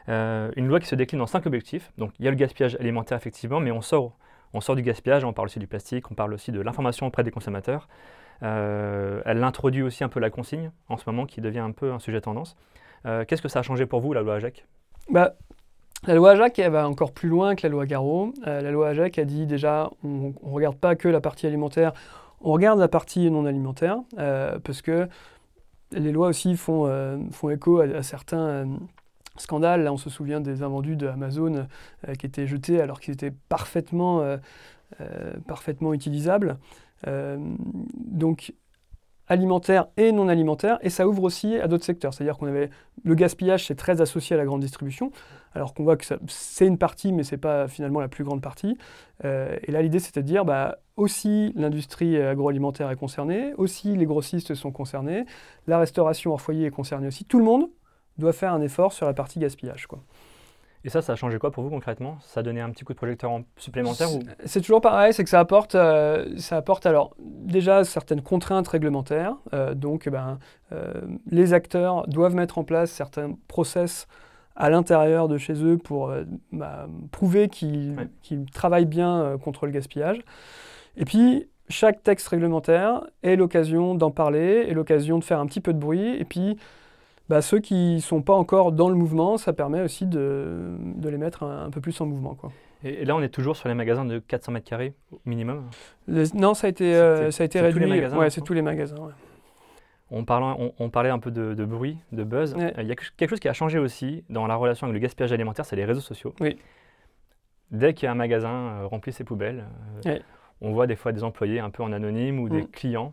Euh, 0.09 0.51
une 0.57 0.67
loi 0.67 0.79
qui 0.79 0.87
se 0.87 0.95
décline 0.95 1.21
en 1.21 1.27
cinq 1.27 1.47
objectifs. 1.47 1.91
Donc 1.97 2.13
il 2.19 2.25
y 2.27 2.29
a 2.29 2.31
le 2.31 2.37
gaspillage 2.37 2.77
alimentaire 2.77 3.17
effectivement, 3.17 3.61
mais 3.61 3.71
on 3.71 3.81
sort, 3.81 4.17
on 4.53 4.61
sort 4.61 4.77
du 4.77 4.83
gaspillage, 4.83 5.25
on 5.25 5.33
parle 5.33 5.47
aussi 5.47 5.59
du 5.59 5.67
plastique, 5.67 6.11
on 6.11 6.15
parle 6.15 6.35
aussi 6.35 6.53
de 6.53 6.61
l'information 6.61 7.07
auprès 7.07 7.25
des 7.25 7.31
consommateurs. 7.31 7.89
Euh, 8.43 9.21
elle 9.25 9.43
introduit 9.45 9.83
aussi 9.83 10.03
un 10.05 10.09
peu 10.09 10.21
la 10.21 10.31
consigne 10.31 10.71
en 10.89 10.97
ce 10.97 11.05
moment 11.07 11.27
qui 11.27 11.41
devient 11.41 11.61
un 11.61 11.73
peu 11.73 11.93
un 11.93 11.99
sujet 11.99 12.21
tendance. 12.21 12.57
Euh, 13.07 13.25
qu'est-ce 13.25 13.43
que 13.43 13.49
ça 13.49 13.61
a 13.61 13.63
changé 13.63 13.87
pour 13.87 14.01
vous, 14.01 14.13
la 14.13 14.23
loi 14.23 14.37
AGEC 14.37 14.67
bah, 15.11 15.35
La 16.07 16.15
loi 16.15 16.33
AGEC, 16.33 16.59
elle 16.59 16.73
va 16.73 16.89
encore 16.89 17.13
plus 17.13 17.29
loin 17.29 17.55
que 17.55 17.67
la 17.67 17.71
loi 17.71 17.87
Garot. 17.87 18.33
Euh, 18.47 18.61
la 18.61 18.71
loi 18.71 18.89
AGEC 18.89 19.19
a 19.19 19.25
dit 19.25 19.47
déjà, 19.47 19.91
on 20.05 20.33
ne 20.43 20.53
regarde 20.55 20.77
pas 20.77 20.97
que 20.97 21.09
la 21.09 21.21
partie 21.21 21.47
alimentaire, 21.47 21.93
on 22.41 22.53
regarde 22.53 22.79
la 22.79 22.89
partie 22.89 23.31
non 23.31 23.45
alimentaire, 23.45 23.99
parce 24.17 24.81
que 24.81 25.07
les 25.93 26.13
lois 26.13 26.29
aussi 26.29 26.57
font, 26.57 26.89
écho 27.51 27.81
à, 27.81 28.03
certains 28.03 28.67
scandales. 29.37 29.83
Là, 29.83 29.93
on 29.93 29.99
se 29.99 30.09
souvient 30.09 30.41
des 30.41 30.63
invendus 30.63 30.97
de 30.97 31.11
qui 32.19 32.25
étaient 32.25 32.47
jetés 32.47 32.81
alors 32.81 32.99
qu'ils 32.99 33.13
étaient 33.13 33.35
parfaitement, 33.51 34.39
parfaitement 35.47 35.93
utilisables. 35.93 36.57
Euh, 37.07 37.39
donc 37.97 38.53
alimentaire 39.27 39.87
et 39.97 40.11
non 40.11 40.29
alimentaire, 40.29 40.79
et 40.83 40.91
ça 40.91 41.07
ouvre 41.07 41.23
aussi 41.23 41.57
à 41.57 41.69
d'autres 41.69 41.85
secteurs. 41.85 42.13
C'est-à-dire 42.13 42.37
qu'on 42.37 42.49
avait 42.49 42.69
le 43.05 43.15
gaspillage, 43.15 43.67
c'est 43.67 43.77
très 43.77 44.01
associé 44.01 44.35
à 44.35 44.37
la 44.37 44.45
grande 44.45 44.61
distribution, 44.61 45.13
alors 45.55 45.73
qu'on 45.73 45.85
voit 45.85 45.97
que 45.97 46.05
c'est 46.27 46.67
une 46.67 46.79
partie, 46.79 47.13
mais 47.13 47.23
c'est 47.23 47.37
pas 47.37 47.69
finalement 47.69 48.01
la 48.01 48.09
plus 48.09 48.25
grande 48.25 48.43
partie. 48.43 48.77
Euh, 49.25 49.57
et 49.63 49.71
là, 49.71 49.83
l'idée, 49.83 50.01
c'était 50.01 50.23
de 50.23 50.27
dire, 50.27 50.45
bah, 50.45 50.79
aussi 50.97 51.53
l'industrie 51.55 52.21
agroalimentaire 52.21 52.91
est 52.91 52.97
concernée, 52.97 53.55
aussi 53.57 53.97
les 53.97 54.05
grossistes 54.05 54.55
sont 54.55 54.73
concernés, 54.73 55.25
la 55.69 55.79
restauration 55.79 56.33
hors 56.33 56.41
foyer 56.41 56.67
est 56.67 56.73
concernée 56.73 57.07
aussi. 57.07 57.25
Tout 57.25 57.39
le 57.39 57.45
monde 57.45 57.71
doit 58.19 58.33
faire 58.33 58.53
un 58.53 58.61
effort 58.61 58.93
sur 58.93 59.07
la 59.07 59.15
partie 59.15 59.39
gaspillage. 59.39 59.87
Quoi. 59.87 60.01
Et 60.85 60.89
ça, 60.89 61.03
ça 61.03 61.13
a 61.13 61.17
changé 61.17 61.39
quoi 61.39 61.51
pour 61.51 61.63
vous 61.63 61.71
concrètement? 61.71 62.19
Ça 62.23 62.41
a 62.41 62.43
donné 62.43 62.61
un 62.61 62.71
petit 62.71 62.85
coup 62.85 62.95
de 62.95 62.99
projecteur 62.99 63.41
supplémentaire 63.57 64.09
C'est 64.47 64.61
toujours 64.61 64.81
pareil, 64.81 65.13
c'est 65.13 65.25
que 65.25 65.31
ça 65.31 65.41
apporte, 65.41 65.75
euh, 65.75 66.37
ça 66.39 66.57
apporte 66.57 66.87
alors 66.87 67.15
déjà 67.19 67.85
certaines 67.85 68.23
contraintes 68.23 68.69
réglementaires. 68.69 69.37
Euh, 69.53 69.75
donc, 69.75 70.09
ben, 70.09 70.39
euh, 70.73 70.95
les 71.27 71.53
acteurs 71.53 72.07
doivent 72.09 72.35
mettre 72.35 72.57
en 72.57 72.65
place 72.65 72.91
certains 72.91 73.37
process 73.47 74.07
à 74.57 74.71
l'intérieur 74.71 75.29
de 75.29 75.39
chez 75.39 75.65
eux 75.65 75.79
pour 75.79 76.13
bah, 76.53 76.87
prouver 77.13 77.49
qu'ils 77.49 77.97
travaillent 78.53 78.85
bien 78.85 79.39
contre 79.43 79.67
le 79.67 79.73
gaspillage. 79.73 80.21
Et 80.97 81.05
puis, 81.05 81.49
chaque 81.71 82.03
texte 82.03 82.29
réglementaire 82.29 83.03
est 83.23 83.37
l'occasion 83.37 83.95
d'en 83.95 84.11
parler, 84.11 84.67
est 84.69 84.75
l'occasion 84.75 85.19
de 85.19 85.25
faire 85.25 85.41
un 85.41 85.47
petit 85.47 85.61
peu 85.61 85.73
de 85.73 85.79
bruit, 85.79 86.17
et 86.17 86.25
puis 86.25 86.59
bah, 87.31 87.43
ceux 87.43 87.61
qui 87.61 87.95
ne 87.95 88.01
sont 88.01 88.23
pas 88.23 88.33
encore 88.33 88.73
dans 88.73 88.89
le 88.89 88.97
mouvement, 88.97 89.39
ça 89.39 89.53
permet 89.53 89.81
aussi 89.83 90.05
de, 90.05 90.73
de 90.97 91.09
les 91.09 91.17
mettre 91.17 91.45
un, 91.45 91.71
peu 91.71 91.81
plus 91.81 91.99
en 92.01 92.07
mouvement. 92.07 92.35
Quoi. 92.35 92.51
Et, 92.83 93.05
là, 93.05 93.15
on 93.15 93.23
est 93.23 93.29
toujours 93.29 93.57
sur 93.57 93.69
les 93.69 93.77
magasins 93.77 94.05
de 94.05 94.19
400 94.19 94.51
mètres 94.51 94.69
carrés 94.69 94.95
minimum? 95.25 95.71
Non, 96.09 96.55
ça 96.55 96.67
a 96.67 96.71
été, 96.71 96.93
euh, 96.93 97.31
ça 97.31 97.45
a 97.45 97.47
été 97.47 97.61
réduit. 97.61 97.85
Ouais, 98.17 98.31
c'est 98.31 98.41
tous 98.41 98.53
les 98.53 98.63
magasins. 98.63 98.97
On, 100.11 100.25
on, 100.81 100.91
parlait 100.91 101.11
un 101.11 101.21
peu 101.21 101.31
de, 101.31 101.65
bruit, 101.65 101.99
de 102.11 102.25
buzz. 102.25 102.57
Il 102.59 102.89
y 102.89 102.91
a 102.91 102.97
quelque 102.97 103.31
chose 103.31 103.39
qui 103.39 103.49
a 103.49 103.53
changé 103.53 103.79
aussi 103.79 104.25
dans 104.29 104.49
la 104.49 104.57
relation 104.57 104.89
avec 104.89 104.95
le 104.95 105.01
gaspillage 105.01 105.33
alimentaire, 105.33 105.65
c'est 105.65 105.77
les 105.77 105.85
réseaux 105.85 106.01
sociaux. 106.01 106.35
Oui. 106.41 106.59
Dès 107.71 107.95
qu'un 107.95 108.17
magasin 108.17 108.51
euh, 108.51 108.87
remplit 108.89 109.13
ses 109.13 109.23
poubelles, 109.23 109.67
euh, 110.05 110.19
on 110.61 110.73
voit 110.73 110.89
des 110.89 110.97
fois 110.97 111.13
des 111.13 111.23
employés 111.23 111.61
un 111.61 111.71
peu 111.71 111.85
en 111.85 111.93
anonyme 111.93 112.41
ou 112.41 112.49
des 112.49 112.63
mm. 112.63 112.71
clients, 112.73 113.13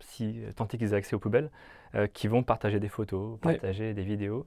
si, 0.00 0.42
tant 0.56 0.66
qu'ils 0.66 0.92
aient 0.92 0.96
accès 0.96 1.16
aux 1.16 1.18
poubelles, 1.18 1.48
euh, 1.94 2.06
qui 2.12 2.28
vont 2.28 2.42
partager 2.42 2.80
des 2.80 2.88
photos, 2.88 3.38
partager 3.40 3.94
des 3.94 4.02
vidéos. 4.02 4.46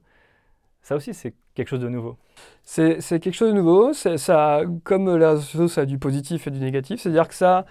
Ça 0.82 0.96
aussi, 0.96 1.14
c'est 1.14 1.34
quelque 1.54 1.68
chose 1.68 1.80
de 1.80 1.88
nouveau. 1.88 2.16
C'est 2.62 2.98
quelque 3.00 3.32
chose 3.32 3.52
de 3.52 3.56
nouveau. 3.56 3.92
Ça, 3.94 4.62
comme 4.82 5.16
les 5.16 5.26
réseaux 5.26 5.40
sociaux, 5.40 5.68
ça 5.68 5.80
a 5.82 5.86
du 5.86 5.98
positif 5.98 6.46
et 6.46 6.50
du 6.50 6.60
négatif. 6.60 7.00
C'est-à-dire 7.00 7.26
que 7.26 7.34
ça 7.34 7.64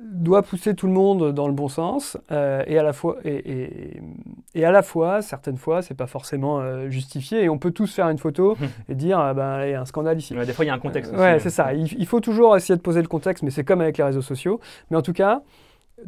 doit 0.00 0.42
pousser 0.42 0.74
tout 0.74 0.86
le 0.86 0.92
monde 0.92 1.32
dans 1.32 1.46
le 1.46 1.54
bon 1.54 1.68
sens 1.68 2.18
euh, 2.30 2.62
et 2.66 2.78
à 2.78 2.82
la 2.82 2.92
fois 2.92 3.16
et, 3.24 3.98
et, 4.54 4.64
à 4.64 4.70
la 4.70 4.82
fois 4.82 5.22
certaines 5.22 5.56
fois 5.56 5.80
c'est 5.80 5.94
pas 5.94 6.06
forcément 6.06 6.60
euh, 6.60 6.90
justifié 6.90 7.44
et 7.44 7.48
on 7.48 7.56
peut 7.56 7.70
tous 7.70 7.94
faire 7.94 8.10
une 8.10 8.18
photo 8.18 8.58
et 8.90 8.94
dire 8.94 9.18
ah 9.18 9.32
ben 9.32 9.64
il 9.64 9.70
y 9.70 9.74
a 9.74 9.80
un 9.80 9.86
scandale 9.86 10.18
ici. 10.18 10.34
des 10.34 10.52
fois 10.52 10.66
il 10.66 10.68
y 10.68 10.70
a 10.70 10.74
un 10.74 10.78
contexte. 10.78 11.12
ouais 11.12 11.26
hein. 11.26 11.38
c'est 11.38 11.50
ça. 11.50 11.72
Il, 11.72 11.90
il, 11.98 12.06
faut 12.06 12.20
toujours 12.20 12.56
essayer 12.56 12.76
de 12.76 12.82
poser 12.82 13.00
le 13.00 13.08
contexte 13.08 13.42
mais 13.42 13.50
c'est 13.50 13.64
comme 13.64 13.80
avec 13.80 13.96
les 13.96 14.04
réseaux 14.04 14.22
sociaux. 14.22 14.60
Mais 14.90 14.98
en 14.98 15.02
tout 15.02 15.14
cas 15.14 15.40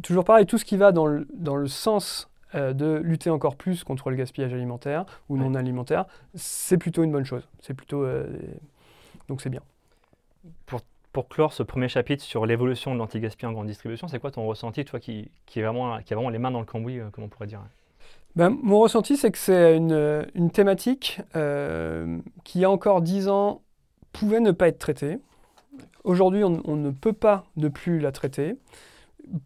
toujours 0.03 0.23
pareil 0.23 0.45
tout 0.45 0.59
ce 0.59 0.65
qui 0.65 0.77
va 0.77 0.91
dans 0.91 1.07
le, 1.07 1.27
dans 1.33 1.55
le 1.55 1.67
sens 1.67 2.28
euh, 2.55 2.73
de 2.73 2.97
lutter 3.03 3.29
encore 3.29 3.55
plus 3.55 3.83
contre 3.83 4.09
le 4.09 4.15
gaspillage 4.15 4.53
alimentaire 4.53 5.05
ou 5.29 5.37
non 5.37 5.55
alimentaire 5.55 6.05
c'est 6.35 6.77
plutôt 6.77 7.03
une 7.03 7.11
bonne 7.11 7.25
chose. 7.25 7.47
C'est 7.61 7.73
plutôt 7.73 8.05
donc 9.27 9.41
c'est 9.41 9.49
bien. 9.49 9.61
Pour 10.65 10.81
pour 11.13 11.27
clore 11.27 11.53
ce 11.53 11.63
premier 11.63 11.87
chapitre 11.87 12.23
sur 12.23 12.45
l'évolution 12.45 12.93
de 12.93 12.99
l'anti-gaspi 12.99 13.45
en 13.45 13.51
grande 13.51 13.67
distribution, 13.67 14.07
c'est 14.07 14.19
quoi 14.19 14.31
ton 14.31 14.45
ressenti, 14.45 14.85
toi 14.85 14.99
qui, 14.99 15.31
qui, 15.45 15.59
est 15.59 15.63
vraiment, 15.63 15.99
qui 16.01 16.13
a 16.13 16.15
vraiment 16.15 16.29
les 16.29 16.39
mains 16.39 16.51
dans 16.51 16.59
le 16.59 16.65
cambouis, 16.65 16.99
euh, 16.99 17.09
comme 17.11 17.23
on 17.23 17.29
pourrait 17.29 17.47
dire? 17.47 17.61
Ben, 18.35 18.55
Mon 18.61 18.79
ressenti, 18.79 19.17
c'est 19.17 19.31
que 19.31 19.37
c'est 19.37 19.75
une, 19.75 20.27
une, 20.35 20.51
thématique 20.51 21.19
euh, 21.35 22.19
qui, 22.43 22.59
il 22.59 22.61
y 22.61 22.65
a 22.65 22.69
encore 22.69 23.01
dix 23.01 23.27
ans, 23.27 23.61
pouvait 24.13 24.39
ne 24.39 24.51
pas 24.51 24.67
être 24.67 24.77
traitée. 24.77 25.17
Aujourd'hui, 26.03 26.43
on, 26.43 26.61
on, 26.65 26.75
ne 26.75 26.91
peut 26.91 27.13
pas 27.13 27.43
ne 27.57 27.69
plus 27.69 27.99
la 27.99 28.11
traiter, 28.11 28.55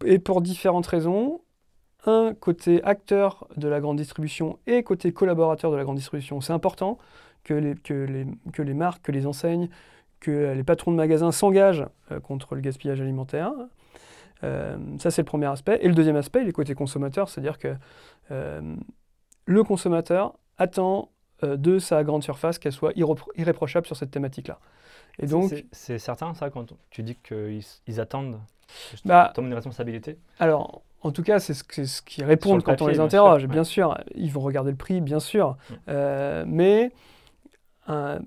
et 0.04 0.18
pour 0.18 0.42
différentes 0.42 0.86
raisons. 0.86 1.40
Un, 2.06 2.34
côté 2.34 2.82
acteur 2.84 3.46
de 3.56 3.68
la 3.68 3.80
grande 3.80 3.96
distribution 3.96 4.58
et 4.66 4.82
côté 4.82 5.12
collaborateur 5.12 5.70
de 5.70 5.76
la 5.76 5.84
grande 5.84 5.96
distribution. 5.96 6.40
C'est 6.40 6.52
important 6.52 6.98
que 7.44 7.54
les, 7.54 7.74
que, 7.74 7.94
les, 7.94 8.26
que 8.52 8.62
les 8.62 8.74
marques, 8.74 9.02
que 9.02 9.12
les 9.12 9.26
enseignes 9.26 9.68
que 10.24 10.52
les 10.52 10.64
patrons 10.64 10.90
de 10.90 10.96
magasins 10.96 11.32
s'engagent 11.32 11.86
euh, 12.10 12.18
contre 12.18 12.54
le 12.54 12.62
gaspillage 12.62 13.00
alimentaire. 13.00 13.52
Euh, 14.42 14.76
ça, 14.98 15.10
c'est 15.10 15.22
le 15.22 15.26
premier 15.26 15.46
aspect. 15.46 15.78
Et 15.82 15.88
le 15.88 15.94
deuxième 15.94 16.16
aspect, 16.16 16.40
il 16.42 16.48
est 16.48 16.52
côté 16.52 16.74
consommateur, 16.74 17.28
c'est-à-dire 17.28 17.58
que 17.58 17.76
euh, 18.30 18.74
le 19.44 19.64
consommateur 19.64 20.34
attend 20.56 21.10
de 21.42 21.78
sa 21.78 22.04
grande 22.04 22.22
surface 22.22 22.58
qu'elle 22.58 22.72
soit 22.72 22.92
irréprochable 23.36 23.86
sur 23.86 23.96
cette 23.96 24.10
thématique-là. 24.10 24.60
Et 25.18 25.26
donc, 25.26 25.52
c'est 25.72 25.98
certain 25.98 26.32
ça 26.32 26.48
quand 26.48 26.72
tu 26.88 27.02
dis 27.02 27.16
qu'ils 27.16 28.00
attendent 28.00 28.40
bah, 29.04 29.32
une 29.36 29.52
responsabilité? 29.52 30.16
Alors, 30.38 30.80
en 31.04 31.12
tout 31.12 31.22
cas, 31.22 31.38
c'est 31.38 31.54
ce, 31.54 31.84
ce 31.84 32.02
qu'ils 32.02 32.24
répondent 32.24 32.62
quand 32.62 32.82
on 32.82 32.88
les 32.88 32.98
interroge. 32.98 33.46
Bien 33.46 33.64
sûr, 33.64 33.96
ils 34.14 34.32
vont 34.32 34.40
regarder 34.40 34.70
le 34.72 34.76
prix, 34.76 35.00
bien 35.00 35.20
sûr, 35.20 35.56
mais 35.86 36.90
un, 37.86 38.18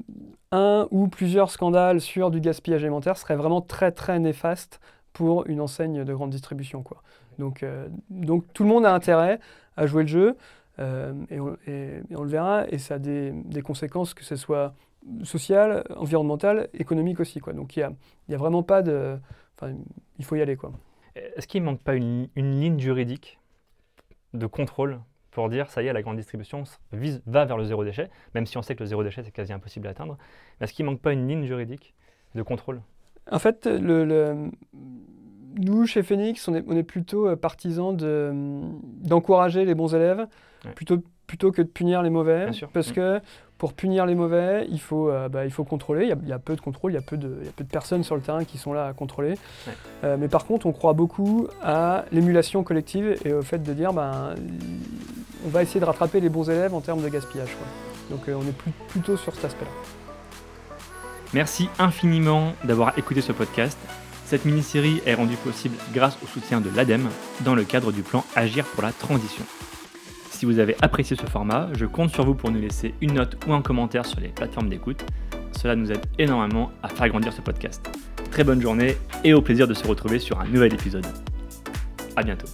un 0.51 0.87
ou 0.91 1.07
plusieurs 1.07 1.51
scandales 1.51 2.01
sur 2.01 2.31
du 2.31 2.39
gaspillage 2.39 2.83
alimentaire 2.83 3.17
serait 3.17 3.35
vraiment 3.35 3.61
très 3.61 3.91
très 3.91 4.19
néfaste 4.19 4.79
pour 5.13 5.47
une 5.47 5.61
enseigne 5.61 6.03
de 6.03 6.13
grande 6.13 6.29
distribution. 6.29 6.83
Quoi. 6.83 7.01
Donc, 7.39 7.63
euh, 7.63 7.87
donc 8.09 8.45
tout 8.53 8.63
le 8.63 8.69
monde 8.69 8.85
a 8.85 8.93
intérêt 8.93 9.39
à 9.75 9.85
jouer 9.85 10.03
le 10.03 10.07
jeu 10.07 10.37
euh, 10.79 11.13
et, 11.29 11.39
on, 11.39 12.23
le 12.23 12.29
verra 12.29 12.67
et 12.69 12.77
ça 12.77 12.95
a 12.95 12.99
des, 12.99 13.31
des, 13.31 13.61
conséquences 13.61 14.13
que 14.13 14.23
ce 14.23 14.35
soit 14.35 14.75
sociales, 15.23 15.83
environnementales, 15.95 16.69
économiques 16.73 17.19
aussi. 17.19 17.39
Quoi. 17.39 17.53
Donc 17.53 17.75
il 17.75 17.79
n'y 17.79 17.85
a, 17.85 17.91
y 18.29 18.35
a 18.35 18.37
vraiment 18.37 18.63
pas 18.63 18.81
de... 18.81 19.17
il 20.19 20.25
faut 20.25 20.35
y 20.35 20.41
aller. 20.41 20.55
Quoi. 20.55 20.71
Est-ce 21.35 21.47
qu'il 21.47 21.61
ne 21.61 21.65
manque 21.67 21.81
pas 21.81 21.95
une, 21.95 22.29
une 22.35 22.59
ligne 22.59 22.79
juridique 22.79 23.39
de 24.33 24.45
contrôle 24.45 24.99
pour 25.31 25.49
dire 25.49 25.69
ça 25.69 25.83
y 25.83 25.87
est, 25.87 25.93
la 25.93 26.01
grande 26.01 26.17
distribution 26.17 26.63
vise, 26.91 27.21
va 27.27 27.45
vers 27.45 27.57
le 27.57 27.63
zéro 27.63 27.83
déchet, 27.83 28.09
même 28.33 28.47
si 28.47 28.57
on 28.57 28.63
sait 28.63 28.75
que 28.75 28.81
le 28.81 28.87
zéro 28.87 29.03
déchet 29.03 29.21
c'est 29.23 29.31
quasi 29.31 29.53
impossible 29.53 29.87
à 29.87 29.91
atteindre. 29.91 30.17
Mais 30.59 30.65
est-ce 30.65 30.73
qu'il 30.73 30.83
ne 30.85 30.91
manque 30.91 31.01
pas 31.01 31.13
une 31.13 31.27
ligne 31.27 31.45
juridique 31.45 31.93
de 32.33 32.41
contrôle? 32.41 32.81
En 33.31 33.39
fait, 33.39 33.67
le, 33.67 34.49
nous, 35.59 35.85
chez 35.85 36.03
Phoenix, 36.03 36.47
on 36.47 36.55
est, 36.55 36.63
on 36.67 36.75
est 36.75 36.83
plutôt 36.83 37.27
euh, 37.27 37.35
partisans 37.35 37.95
d'encourager 37.95 39.65
les 39.65 39.75
bons 39.75 39.93
élèves 39.93 40.27
plutôt, 40.75 41.03
plutôt 41.27 41.51
que 41.51 41.61
de 41.61 41.67
punir 41.67 42.01
les 42.01 42.09
mauvais. 42.09 42.49
Parce 42.73 42.89
mm. 42.89 42.93
que 42.93 43.21
pour 43.57 43.73
punir 43.73 44.05
les 44.05 44.15
mauvais, 44.15 44.67
il 44.69 44.79
faut, 44.79 45.09
euh, 45.09 45.29
bah, 45.29 45.45
il 45.45 45.51
faut 45.51 45.63
contrôler. 45.63 46.03
Il 46.05 46.27
y, 46.27 46.33
a, 46.33 46.39
peu 46.39 46.55
de 46.55 46.61
contrôle, 46.61 46.91
il 46.91 46.95
y, 46.95 46.97
a 46.97 47.01
peu 47.01 47.17
de, 47.17 47.37
il 47.41 47.45
y 47.45 47.49
a 47.49 47.51
peu 47.51 47.63
de 47.63 47.69
personnes 47.69 48.03
sur 48.03 48.15
le 48.15 48.21
terrain 48.21 48.43
qui 48.43 48.57
sont 48.57 48.71
là 48.71 48.87
à 48.87 48.93
contrôler. 48.93 49.35
Euh, 50.03 50.15
mais 50.19 50.27
par 50.27 50.45
contre, 50.45 50.65
on 50.65 50.71
croit 50.71 50.93
beaucoup 50.93 51.47
à 51.61 52.05
l'émulation 52.11 52.63
collective 52.63 53.17
et 53.25 53.33
au 53.33 53.41
fait 53.41 53.59
de 53.59 53.73
dire 53.73 53.93
ben, 53.93 54.35
on 55.45 55.49
va 55.49 55.63
essayer 55.63 55.79
de 55.79 55.85
rattraper 55.85 56.19
les 56.19 56.29
bons 56.29 56.49
élèves 56.49 56.73
en 56.73 56.81
termes 56.81 57.01
de 57.01 57.09
gaspillage. 57.09 57.55
Donc 58.09 58.29
euh, 58.29 58.35
on 58.39 58.43
est 58.43 58.73
plutôt 58.89 59.17
sur 59.17 59.33
cet 59.35 59.45
aspect-là. 59.45 59.71
Merci 61.33 61.67
infiniment 61.77 62.53
d'avoir 62.63 62.97
écouté 62.97 63.21
ce 63.21 63.31
podcast. 63.31 63.77
Cette 64.25 64.45
mini-série 64.45 65.01
est 65.05 65.13
rendue 65.13 65.35
possible 65.37 65.75
grâce 65.93 66.17
au 66.23 66.27
soutien 66.27 66.61
de 66.61 66.69
l'ADEME 66.75 67.09
dans 67.41 67.55
le 67.55 67.63
cadre 67.63 67.91
du 67.91 68.01
plan 68.01 68.23
Agir 68.35 68.65
pour 68.65 68.83
la 68.83 68.91
transition. 68.91 69.43
Si 70.37 70.45
vous 70.45 70.59
avez 70.59 70.75
apprécié 70.83 71.15
ce 71.15 71.25
format, 71.25 71.67
je 71.73 71.87
compte 71.87 72.11
sur 72.11 72.23
vous 72.23 72.35
pour 72.35 72.51
nous 72.51 72.61
laisser 72.61 72.93
une 73.01 73.13
note 73.13 73.43
ou 73.47 73.53
un 73.53 73.63
commentaire 73.63 74.05
sur 74.05 74.19
les 74.19 74.27
plateformes 74.27 74.69
d'écoute. 74.69 75.03
Cela 75.51 75.75
nous 75.75 75.91
aide 75.91 76.05
énormément 76.19 76.71
à 76.83 76.89
faire 76.89 77.09
grandir 77.09 77.33
ce 77.33 77.41
podcast. 77.41 77.89
Très 78.29 78.43
bonne 78.43 78.61
journée 78.61 78.97
et 79.23 79.33
au 79.33 79.41
plaisir 79.41 79.67
de 79.67 79.73
se 79.73 79.87
retrouver 79.87 80.19
sur 80.19 80.39
un 80.39 80.45
nouvel 80.45 80.75
épisode. 80.75 81.07
A 82.15 82.21
bientôt. 82.21 82.45